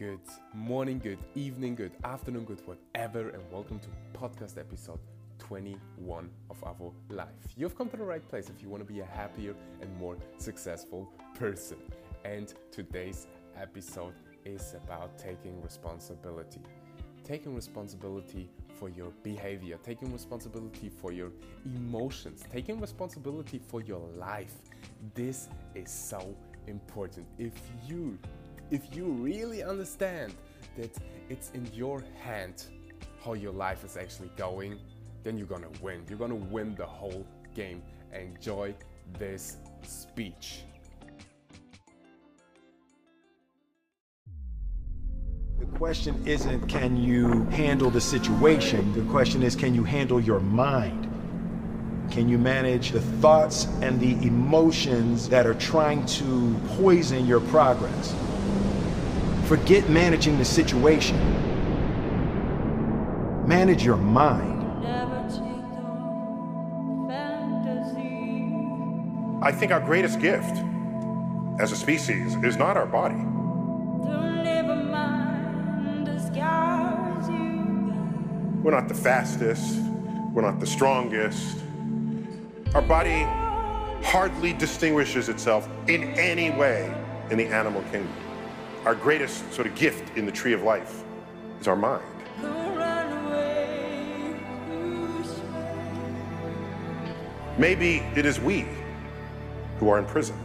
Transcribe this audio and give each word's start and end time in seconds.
good 0.00 0.18
morning, 0.54 0.98
good 0.98 1.18
evening, 1.34 1.74
good 1.74 1.92
afternoon, 2.04 2.44
good 2.44 2.62
whatever, 2.64 3.28
and 3.28 3.42
welcome 3.52 3.78
to 3.78 4.18
podcast 4.18 4.56
episode 4.56 4.98
21 5.38 6.30
of 6.48 6.58
Avo 6.62 6.94
Life. 7.10 7.28
You've 7.54 7.76
come 7.76 7.90
to 7.90 7.98
the 7.98 8.04
right 8.04 8.26
place 8.26 8.48
if 8.48 8.62
you 8.62 8.70
want 8.70 8.80
to 8.82 8.90
be 8.90 9.00
a 9.00 9.04
happier 9.04 9.54
and 9.82 9.94
more 9.98 10.16
successful 10.38 11.12
person. 11.34 11.76
And 12.24 12.54
today's 12.72 13.26
episode 13.60 14.14
is 14.46 14.72
about 14.72 15.18
taking 15.18 15.60
responsibility. 15.60 16.62
Taking 17.22 17.54
responsibility 17.54 18.48
for 18.78 18.88
your 18.88 19.12
behavior, 19.22 19.78
taking 19.82 20.10
responsibility 20.14 20.88
for 20.88 21.12
your 21.12 21.30
emotions, 21.66 22.42
taking 22.50 22.80
responsibility 22.80 23.60
for 23.68 23.82
your 23.82 24.08
life. 24.16 24.54
This 25.12 25.50
is 25.74 25.90
so 25.90 26.34
important. 26.66 27.26
If 27.38 27.52
you 27.86 28.18
if 28.70 28.94
you 28.94 29.04
really 29.04 29.62
understand 29.62 30.34
that 30.76 30.96
it's 31.28 31.50
in 31.54 31.68
your 31.74 32.04
hand 32.22 32.64
how 33.24 33.34
your 33.34 33.52
life 33.52 33.84
is 33.84 33.96
actually 33.96 34.30
going, 34.36 34.78
then 35.24 35.36
you're 35.36 35.46
gonna 35.46 35.68
win. 35.82 36.04
You're 36.08 36.18
gonna 36.18 36.34
win 36.34 36.74
the 36.74 36.86
whole 36.86 37.26
game. 37.54 37.82
Enjoy 38.12 38.74
this 39.18 39.56
speech. 39.82 40.62
The 45.58 45.66
question 45.76 46.26
isn't 46.26 46.66
can 46.68 46.96
you 46.96 47.44
handle 47.46 47.90
the 47.90 48.00
situation? 48.00 48.92
The 48.92 49.10
question 49.10 49.42
is 49.42 49.54
can 49.54 49.74
you 49.74 49.84
handle 49.84 50.20
your 50.20 50.40
mind? 50.40 51.08
Can 52.10 52.28
you 52.28 52.38
manage 52.38 52.92
the 52.92 53.00
thoughts 53.00 53.66
and 53.82 54.00
the 54.00 54.12
emotions 54.26 55.28
that 55.28 55.46
are 55.46 55.54
trying 55.54 56.06
to 56.06 56.56
poison 56.76 57.26
your 57.26 57.40
progress? 57.40 58.14
Forget 59.50 59.90
managing 59.90 60.38
the 60.38 60.44
situation. 60.44 61.18
Manage 63.48 63.84
your 63.84 63.96
mind. 63.96 64.86
I 69.42 69.50
think 69.50 69.72
our 69.72 69.80
greatest 69.80 70.20
gift 70.20 70.56
as 71.58 71.72
a 71.72 71.76
species 71.76 72.36
is 72.44 72.58
not 72.58 72.76
our 72.76 72.86
body. 72.86 73.16
We're 78.62 78.70
not 78.70 78.86
the 78.86 78.94
fastest, 78.94 79.80
we're 80.32 80.42
not 80.42 80.60
the 80.60 80.66
strongest. 80.68 81.58
Our 82.72 82.82
body 82.82 83.22
hardly 84.06 84.52
distinguishes 84.52 85.28
itself 85.28 85.68
in 85.88 86.04
any 86.14 86.50
way 86.52 86.94
in 87.30 87.38
the 87.38 87.48
animal 87.48 87.82
kingdom. 87.90 88.29
Our 88.86 88.94
greatest 88.94 89.52
sort 89.52 89.66
of 89.66 89.74
gift 89.74 90.16
in 90.16 90.24
the 90.24 90.32
tree 90.32 90.54
of 90.54 90.62
life 90.62 91.04
is 91.60 91.68
our 91.68 91.76
mind. 91.76 92.02
Maybe 97.58 97.98
it 98.16 98.24
is 98.24 98.40
we 98.40 98.66
who 99.78 99.90
are 99.90 99.98
imprisoned, 99.98 100.42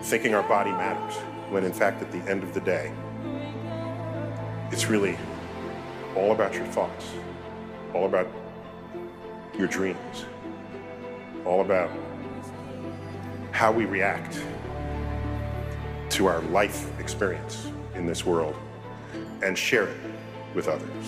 thinking 0.00 0.34
our 0.34 0.42
body 0.48 0.70
matters, 0.70 1.14
when 1.50 1.62
in 1.62 1.74
fact, 1.74 2.00
at 2.00 2.10
the 2.10 2.18
end 2.30 2.42
of 2.42 2.54
the 2.54 2.60
day, 2.60 2.90
it's 4.70 4.86
really 4.86 5.18
all 6.16 6.32
about 6.32 6.54
your 6.54 6.64
thoughts, 6.66 7.12
all 7.92 8.06
about 8.06 8.28
your 9.58 9.68
dreams, 9.68 10.24
all 11.44 11.60
about 11.60 11.90
how 13.52 13.70
we 13.70 13.84
react 13.84 14.42
to 16.18 16.26
our 16.26 16.40
life 16.50 16.90
experience 16.98 17.70
in 17.94 18.04
this 18.04 18.26
world 18.26 18.56
and 19.40 19.56
share 19.56 19.84
it 19.84 19.96
with 20.52 20.66
others. 20.66 21.04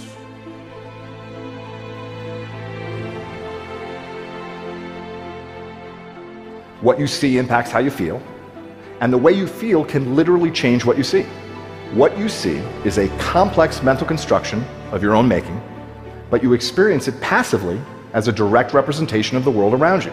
What 6.81 7.01
you 7.01 7.09
see 7.09 7.39
impacts 7.39 7.73
how 7.73 7.81
you 7.81 7.91
feel, 7.91 8.23
and 9.01 9.13
the 9.13 9.19
way 9.19 9.33
you 9.33 9.49
feel 9.49 9.85
can 9.85 10.15
literally 10.15 10.53
change 10.53 10.85
what 10.85 10.97
you 10.97 11.03
see. 11.03 11.23
What 11.93 12.17
you 12.17 12.29
see 12.29 12.59
is 12.85 12.99
a 12.99 13.09
complex 13.19 13.83
mental 13.83 14.07
construction 14.07 14.65
of 14.93 15.03
your 15.03 15.17
own 15.17 15.27
making, 15.27 15.61
but 16.31 16.41
you 16.41 16.53
experience 16.53 17.09
it 17.09 17.21
passively 17.21 17.81
as 18.13 18.29
a 18.29 18.33
direct 18.33 18.75
representation 18.75 19.37
of 19.37 19.43
the 19.43 19.51
world 19.51 19.75
around 19.75 20.05
you. 20.05 20.13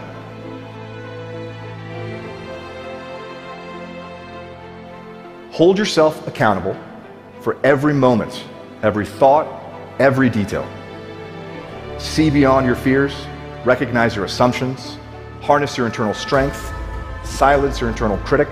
Hold 5.58 5.76
yourself 5.76 6.24
accountable 6.28 6.76
for 7.40 7.58
every 7.64 7.92
moment, 7.92 8.44
every 8.84 9.04
thought, 9.04 9.48
every 9.98 10.30
detail. 10.30 10.64
See 11.98 12.30
beyond 12.30 12.64
your 12.64 12.76
fears, 12.76 13.12
recognize 13.64 14.14
your 14.14 14.24
assumptions, 14.24 14.98
harness 15.40 15.76
your 15.76 15.86
internal 15.86 16.14
strength, 16.14 16.72
silence 17.24 17.80
your 17.80 17.90
internal 17.90 18.18
critic, 18.18 18.46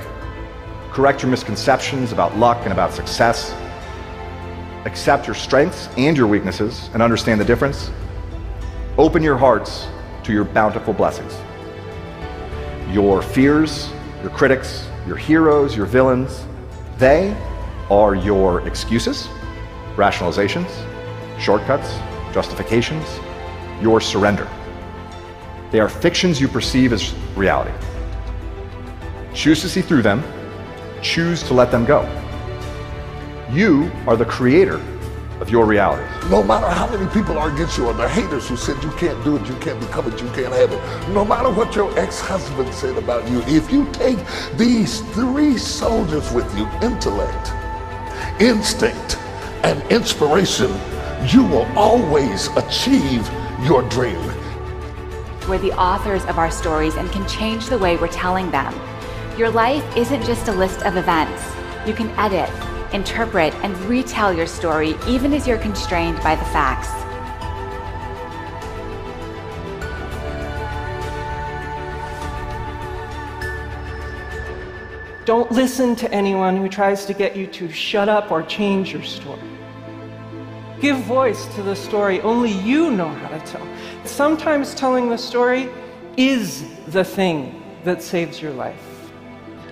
correct 0.90 1.22
your 1.22 1.30
misconceptions 1.30 2.10
about 2.10 2.36
luck 2.38 2.58
and 2.64 2.72
about 2.72 2.92
success, 2.92 3.54
accept 4.84 5.28
your 5.28 5.36
strengths 5.36 5.88
and 5.96 6.16
your 6.16 6.26
weaknesses 6.26 6.90
and 6.92 7.00
understand 7.00 7.40
the 7.40 7.44
difference. 7.44 7.88
Open 8.98 9.22
your 9.22 9.38
hearts 9.38 9.86
to 10.24 10.32
your 10.32 10.42
bountiful 10.42 10.92
blessings. 10.92 11.32
Your 12.90 13.22
fears, 13.22 13.90
your 14.22 14.30
critics, 14.30 14.88
your 15.06 15.16
heroes, 15.16 15.76
your 15.76 15.86
villains, 15.86 16.44
they 16.98 17.36
are 17.90 18.14
your 18.14 18.66
excuses, 18.66 19.28
rationalizations, 19.96 20.70
shortcuts, 21.38 21.98
justifications, 22.32 23.06
your 23.82 24.00
surrender. 24.00 24.48
They 25.70 25.80
are 25.80 25.88
fictions 25.88 26.40
you 26.40 26.48
perceive 26.48 26.92
as 26.92 27.14
reality. 27.36 27.72
Choose 29.34 29.60
to 29.60 29.68
see 29.68 29.82
through 29.82 30.02
them, 30.02 30.24
choose 31.02 31.42
to 31.44 31.54
let 31.54 31.70
them 31.70 31.84
go. 31.84 32.02
You 33.50 33.90
are 34.06 34.16
the 34.16 34.24
creator 34.24 34.78
of 35.40 35.50
your 35.50 35.66
reality. 35.66 36.02
No 36.30 36.42
matter 36.42 36.68
how 36.68 36.88
many 36.88 37.06
people 37.12 37.38
are 37.38 37.52
against 37.52 37.76
you 37.76 37.86
or 37.86 37.92
the 37.92 38.08
haters 38.08 38.48
who 38.48 38.56
said 38.56 38.82
you 38.82 38.90
can't 38.92 39.22
do 39.22 39.36
it, 39.36 39.46
you 39.46 39.54
can't 39.56 39.78
become 39.80 40.10
it, 40.10 40.20
you 40.20 40.28
can't 40.28 40.52
have 40.54 40.72
it. 40.72 41.08
No 41.10 41.24
matter 41.24 41.50
what 41.50 41.74
your 41.74 41.96
ex-husband 41.98 42.72
said 42.72 42.96
about 42.96 43.28
you, 43.28 43.42
if 43.42 43.70
you 43.70 43.90
take 43.92 44.18
these 44.56 45.00
three 45.12 45.58
soldiers 45.58 46.32
with 46.32 46.56
you, 46.56 46.66
intellect, 46.82 47.52
instinct, 48.40 49.18
and 49.62 49.82
inspiration, 49.90 50.70
you 51.28 51.44
will 51.44 51.66
always 51.76 52.48
achieve 52.56 53.28
your 53.62 53.82
dream. 53.88 54.20
We're 55.48 55.58
the 55.58 55.78
authors 55.78 56.24
of 56.24 56.38
our 56.38 56.50
stories 56.50 56.96
and 56.96 57.10
can 57.12 57.26
change 57.28 57.66
the 57.66 57.78
way 57.78 57.96
we're 57.96 58.08
telling 58.08 58.50
them. 58.50 58.74
Your 59.38 59.50
life 59.50 59.84
isn't 59.96 60.24
just 60.24 60.48
a 60.48 60.52
list 60.52 60.82
of 60.82 60.96
events. 60.96 61.42
You 61.86 61.94
can 61.94 62.10
edit, 62.18 62.50
interpret, 62.92 63.54
and 63.56 63.76
retell 63.82 64.32
your 64.32 64.46
story 64.46 64.94
even 65.06 65.32
as 65.32 65.46
you're 65.46 65.58
constrained 65.58 66.16
by 66.22 66.34
the 66.36 66.44
facts. 66.46 66.88
Don't 75.26 75.50
listen 75.50 75.96
to 75.96 76.12
anyone 76.12 76.56
who 76.56 76.68
tries 76.68 77.04
to 77.06 77.12
get 77.12 77.34
you 77.34 77.48
to 77.48 77.68
shut 77.68 78.08
up 78.08 78.30
or 78.30 78.44
change 78.44 78.92
your 78.92 79.02
story. 79.02 79.40
Give 80.80 80.96
voice 80.98 81.46
to 81.56 81.62
the 81.62 81.74
story 81.74 82.20
only 82.20 82.52
you 82.52 82.92
know 82.92 83.08
how 83.08 83.36
to 83.36 83.40
tell. 83.44 83.66
Sometimes 84.04 84.72
telling 84.74 85.08
the 85.08 85.18
story 85.18 85.68
is 86.16 86.64
the 86.86 87.02
thing 87.02 87.60
that 87.82 88.02
saves 88.02 88.40
your 88.40 88.52
life. 88.52 89.10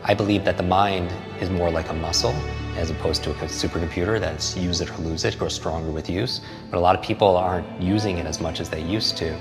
I 0.02 0.14
believe 0.14 0.44
that 0.44 0.56
the 0.56 0.64
mind 0.64 1.12
is 1.40 1.50
more 1.50 1.70
like 1.70 1.88
a 1.88 1.94
muscle 1.94 2.34
as 2.76 2.90
opposed 2.90 3.22
to 3.24 3.30
a 3.30 3.34
supercomputer 3.34 4.20
that's 4.20 4.56
use 4.56 4.80
it 4.80 4.90
or 4.90 4.96
lose 4.98 5.24
it, 5.24 5.38
grows 5.38 5.54
stronger 5.54 5.90
with 5.90 6.10
use. 6.10 6.40
But 6.70 6.78
a 6.78 6.80
lot 6.80 6.96
of 6.96 7.02
people 7.02 7.36
aren't 7.36 7.66
using 7.80 8.18
it 8.18 8.26
as 8.26 8.40
much 8.40 8.60
as 8.60 8.68
they 8.68 8.82
used 8.82 9.16
to. 9.18 9.32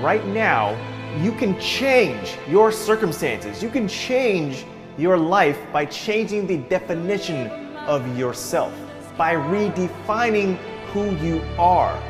Right 0.00 0.26
now, 0.26 0.76
you 1.22 1.32
can 1.32 1.58
change 1.60 2.36
your 2.48 2.72
circumstances. 2.72 3.62
You 3.62 3.70
can 3.70 3.86
change 3.88 4.64
your 4.98 5.16
life 5.16 5.58
by 5.72 5.84
changing 5.86 6.46
the 6.46 6.58
definition 6.58 7.48
of 7.86 8.18
yourself, 8.18 8.72
by 9.16 9.34
redefining 9.34 10.56
who 10.92 11.14
you 11.16 11.42
are. 11.58 12.00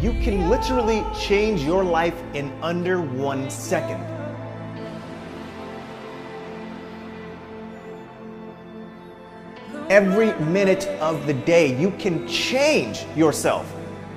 You 0.00 0.12
can 0.12 0.48
literally 0.50 1.04
change 1.18 1.62
your 1.62 1.82
life 1.82 2.20
in 2.34 2.52
under 2.62 3.00
one 3.00 3.48
second. 3.50 4.15
Every 9.88 10.34
minute 10.40 10.88
of 11.00 11.26
the 11.28 11.34
day, 11.34 11.78
you 11.78 11.92
can 11.92 12.26
change 12.26 13.06
yourself. 13.14 13.72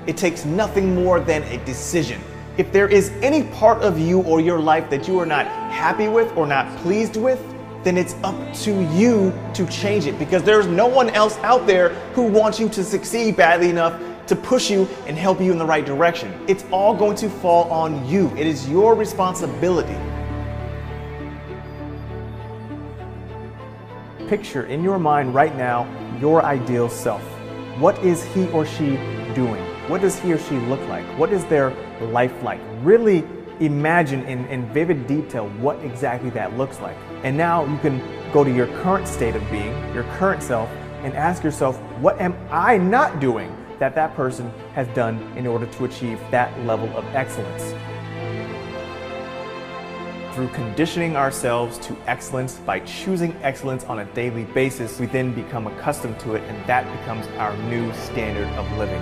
It 0.08 0.18
takes 0.18 0.44
nothing 0.44 0.96
more 0.96 1.20
than 1.20 1.44
a 1.44 1.64
decision. 1.64 2.20
If 2.58 2.72
there 2.72 2.88
is 2.88 3.10
any 3.22 3.44
part 3.44 3.84
of 3.84 4.00
you 4.00 4.22
or 4.24 4.42
your 4.42 4.60
life 4.60 4.90
that 4.90 5.08
you 5.08 5.20
are 5.20 5.28
not 5.28 5.46
happy 5.46 6.08
with 6.08 6.36
or 6.36 6.48
not 6.48 6.76
pleased 6.80 7.18
with, 7.18 7.40
then 7.84 7.98
it's 7.98 8.16
up 8.24 8.36
to 8.62 8.84
you 8.96 9.32
to 9.54 9.68
change 9.68 10.08
it 10.08 10.18
because 10.18 10.42
there's 10.42 10.66
no 10.66 10.88
one 10.88 11.12
else 11.12 11.38
out 11.44 11.68
there 11.68 11.90
who 12.14 12.24
wants 12.24 12.60
you 12.60 12.68
to 12.70 12.84
succeed 12.84 13.38
badly 13.38 13.70
enough 13.70 14.02
to 14.26 14.36
push 14.36 14.72
you 14.72 14.88
and 15.06 15.20
help 15.20 15.40
you 15.40 15.52
in 15.52 15.60
the 15.60 15.66
right 15.66 15.86
direction. 15.86 16.34
It's 16.48 16.66
all 16.72 16.96
going 16.96 17.16
to 17.18 17.30
fall 17.30 17.70
on 17.72 18.08
you. 18.08 18.30
It 18.36 18.48
is 18.48 18.68
your 18.68 18.96
responsibility. 18.96 19.98
Picture 24.30 24.68
in 24.68 24.84
your 24.84 25.00
mind 25.00 25.34
right 25.34 25.56
now 25.58 25.88
your 26.22 26.46
ideal 26.46 26.88
self. 26.88 27.24
What 27.80 27.98
is 28.06 28.24
he 28.26 28.48
or 28.50 28.64
she 28.64 28.90
doing? 29.34 29.64
What 29.90 30.02
does 30.02 30.20
he 30.20 30.32
or 30.32 30.38
she 30.38 30.56
look 30.68 30.80
like? 30.88 31.04
What 31.18 31.34
is 31.34 31.44
their 31.46 31.72
life 32.00 32.44
like? 32.44 32.60
Really 32.84 33.28
imagine 33.60 34.24
in, 34.28 34.46
in 34.46 34.72
vivid 34.72 35.08
detail 35.08 35.50
what 35.58 35.84
exactly 35.84 36.30
that 36.30 36.56
looks 36.56 36.80
like. 36.80 36.96
And 37.24 37.36
now 37.36 37.66
you 37.66 37.80
can 37.80 38.00
go 38.32 38.44
to 38.44 38.54
your 38.54 38.68
current 38.84 39.08
state 39.08 39.36
of 39.36 39.42
being, 39.50 39.74
your 39.96 40.04
current 40.20 40.44
self, 40.44 40.70
and 41.02 41.16
ask 41.16 41.44
yourself, 41.44 41.80
what 42.00 42.22
am 42.22 42.38
I 42.52 42.78
not 42.78 43.20
doing 43.20 43.52
that 43.80 43.96
that 43.96 44.16
person 44.16 44.54
has 44.76 44.88
done 44.90 45.20
in 45.38 45.48
order 45.48 45.66
to 45.66 45.86
achieve 45.86 46.20
that 46.30 46.56
level 46.68 46.96
of 46.96 47.04
excellence? 47.16 47.74
Through 50.34 50.50
conditioning 50.50 51.16
ourselves 51.16 51.78
to 51.80 51.98
excellence 52.06 52.56
by 52.60 52.80
choosing 52.82 53.36
excellence 53.42 53.84
on 53.86 54.00
a 54.00 54.06
daily 54.14 54.46
basis, 54.46 55.00
we 55.00 55.08
then 55.08 55.34
become 55.34 55.68
accustomed 55.68 56.20
to 56.22 56.36
it, 56.36 56.44
and 56.44 56.66
that 56.68 56.86
becomes 57.00 57.28
our 57.40 57.58
new 57.70 57.92
standard 57.94 58.48
of 58.50 58.72
living. 58.78 59.02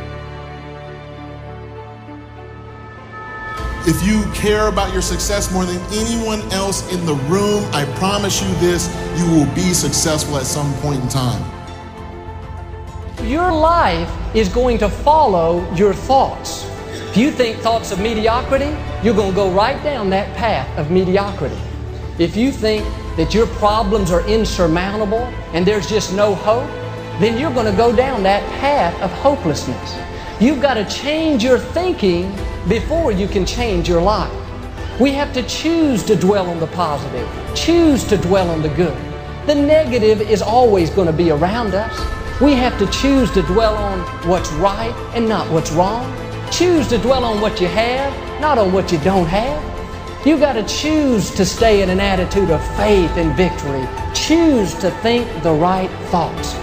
If 3.90 4.06
you 4.06 4.30
care 4.34 4.68
about 4.68 4.92
your 4.92 5.02
success 5.02 5.52
more 5.54 5.64
than 5.64 5.80
anyone 5.94 6.42
else 6.52 6.92
in 6.92 7.06
the 7.06 7.14
room, 7.30 7.64
I 7.74 7.86
promise 7.96 8.42
you 8.42 8.50
this 8.56 8.88
you 9.18 9.26
will 9.32 9.54
be 9.56 9.74
successful 9.74 10.38
at 10.38 10.46
some 10.46 10.74
point 10.82 11.02
in 11.02 11.08
time. 11.08 11.42
Your 13.26 13.50
life 13.52 14.12
is 14.36 14.50
going 14.50 14.78
to 14.80 14.90
follow 14.90 15.66
your 15.74 15.94
thoughts. 15.94 16.67
If 17.18 17.24
you 17.24 17.32
think 17.32 17.58
thoughts 17.62 17.92
of 17.92 18.00
mediocrity, 18.00 18.78
you're 19.02 19.16
going 19.16 19.32
to 19.32 19.36
go 19.36 19.50
right 19.50 19.84
down 19.84 20.08
that 20.12 20.38
path 20.38 20.70
of 20.78 20.92
mediocrity. 20.92 21.58
If 22.20 22.38
you 22.38 22.52
think 22.52 22.86
that 23.18 23.34
your 23.34 23.48
problems 23.48 24.12
are 24.12 24.22
insurmountable 24.30 25.24
and 25.52 25.66
there's 25.66 25.90
just 25.90 26.14
no 26.14 26.36
hope, 26.36 26.70
then 27.20 27.40
you're 27.40 27.52
going 27.52 27.66
to 27.66 27.76
go 27.76 27.92
down 27.92 28.22
that 28.22 28.48
path 28.60 28.94
of 29.02 29.12
hopelessness. 29.14 29.98
You've 30.40 30.62
got 30.62 30.76
to 30.76 30.86
change 30.86 31.44
your 31.44 31.58
thinking 31.58 32.32
before 32.70 33.12
you 33.12 33.28
can 33.28 33.48
change 33.48 33.90
your 33.90 34.04
life. 34.04 34.32
We 35.00 35.10
have 35.14 35.34
to 35.34 35.42
choose 35.48 36.04
to 36.04 36.16
dwell 36.16 36.48
on 36.48 36.60
the 36.60 36.68
positive, 36.68 37.28
choose 37.56 38.04
to 38.10 38.18
dwell 38.18 38.52
on 38.52 38.62
the 38.62 38.70
good. 38.70 38.96
The 39.48 39.56
negative 39.56 40.22
is 40.22 40.44
always 40.44 40.92
going 40.92 41.08
to 41.08 41.14
be 41.14 41.32
around 41.32 41.74
us. 41.74 42.00
We 42.40 42.54
have 42.54 42.78
to 42.78 42.86
choose 42.92 43.32
to 43.32 43.42
dwell 43.42 43.76
on 43.76 44.02
what's 44.30 44.52
right 44.52 44.94
and 45.16 45.28
not 45.28 45.52
what's 45.52 45.72
wrong. 45.72 46.27
Choose 46.58 46.88
to 46.88 46.98
dwell 46.98 47.24
on 47.24 47.40
what 47.40 47.62
you 47.62 47.68
have, 47.68 48.42
not 48.42 48.58
on 48.58 48.74
what 48.74 48.92
you 48.92 48.98
don't 49.02 49.28
have. 49.28 50.26
You've 50.26 50.40
got 50.40 50.54
to 50.54 50.64
choose 50.64 51.30
to 51.36 51.46
stay 51.46 51.84
in 51.84 51.90
an 51.92 52.00
attitude 52.00 52.50
of 52.50 52.60
faith 52.76 53.12
and 53.16 53.38
victory. 53.38 53.88
Choose 54.16 54.74
to 54.80 54.90
think 55.02 55.28
the 55.44 55.54
right 55.54 55.90
thoughts. 56.10 56.54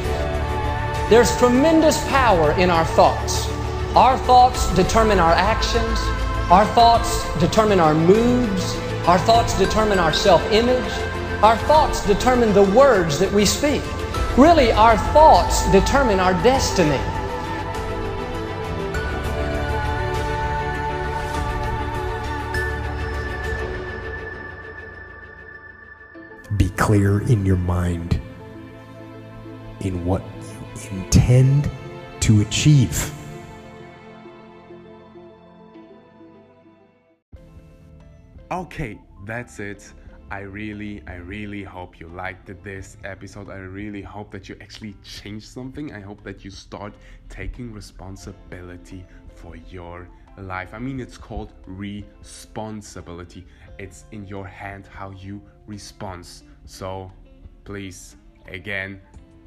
There's 1.09 1.39
tremendous 1.39 2.05
power 2.09 2.51
in 2.59 2.71
our 2.71 2.85
thoughts. 2.85 3.49
Our 3.95 4.19
thoughts 4.19 4.75
determine 4.75 5.21
our 5.21 5.33
actions. 5.33 6.01
Our 6.51 6.67
thoughts 6.75 7.23
determine 7.39 7.79
our 7.79 7.95
moods. 7.95 8.75
Our 9.07 9.19
thoughts 9.19 9.57
determine 9.57 10.01
our 10.01 10.13
self 10.13 10.43
image. 10.51 10.93
Our 11.41 11.57
thoughts 11.69 12.05
determine 12.05 12.53
the 12.53 12.65
words 12.65 13.21
that 13.21 13.31
we 13.31 13.45
speak. 13.45 13.85
Really, 14.37 14.73
our 14.73 14.97
thoughts 15.13 15.71
determine 15.71 16.19
our 16.19 16.33
destiny. 16.43 17.14
Clear 26.85 27.23
in 27.29 27.47
your 27.47 27.57
mind 27.57 28.21
in 29.81 30.05
what 30.05 30.21
you 30.83 30.99
intend 30.99 31.71
to 32.21 32.43
achieve. 32.43 33.11
Okay, 38.51 39.01
that's 39.25 39.61
it. 39.61 39.95
I 40.31 40.41
really, 40.41 41.03
I 41.07 41.15
really 41.15 41.63
hope 41.63 41.99
you 41.99 42.09
liked 42.09 42.53
this 42.63 42.99
episode. 43.03 43.49
I 43.49 43.61
really 43.61 44.03
hope 44.03 44.31
that 44.33 44.51
you 44.51 44.57
actually 44.61 44.95
change 45.03 45.49
something. 45.49 45.91
I 45.95 46.01
hope 46.01 46.23
that 46.25 46.45
you 46.45 46.51
start 46.51 46.93
taking 47.31 47.73
responsibility 47.73 49.07
for 49.35 49.57
your 49.57 50.07
life. 50.39 50.75
I 50.75 50.79
mean, 50.79 51.01
it's 51.01 51.19
called 51.19 51.53
responsibility. 51.67 53.47
It's 53.79 54.05
in 54.13 54.27
your 54.27 54.47
hand 54.47 54.87
how 54.87 55.11
you 55.11 55.43
respond. 55.67 56.27
So 56.65 57.11
please, 57.65 58.17
again, 58.47 59.01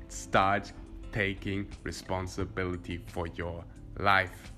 start 0.09 0.71
taking 1.11 1.67
responsibility 1.83 3.03
for 3.07 3.27
your 3.27 3.63
life. 3.99 4.51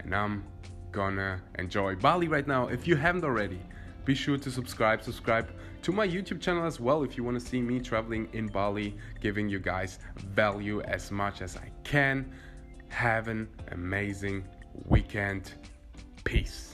And 0.00 0.14
I'm 0.14 0.44
gonna 0.92 1.42
enjoy 1.58 1.96
Bali 1.96 2.28
right 2.28 2.46
now. 2.46 2.68
If 2.68 2.86
you 2.86 2.96
haven't 2.96 3.24
already, 3.24 3.60
be 4.04 4.14
sure 4.14 4.38
to 4.38 4.50
subscribe. 4.50 5.02
Subscribe 5.02 5.50
to 5.82 5.92
my 5.92 6.06
YouTube 6.06 6.40
channel 6.40 6.64
as 6.64 6.80
well 6.80 7.02
if 7.02 7.16
you 7.16 7.24
want 7.24 7.38
to 7.40 7.44
see 7.44 7.60
me 7.60 7.80
traveling 7.80 8.28
in 8.32 8.46
Bali, 8.46 8.96
giving 9.20 9.48
you 9.48 9.58
guys 9.58 9.98
value 10.16 10.80
as 10.82 11.10
much 11.10 11.42
as 11.42 11.56
I 11.56 11.70
can. 11.84 12.30
Have 12.88 13.28
an 13.28 13.48
amazing 13.72 14.44
weekend. 14.86 15.54
Peace. 16.24 16.69